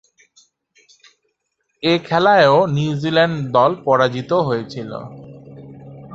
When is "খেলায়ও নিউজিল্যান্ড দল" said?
2.07-3.71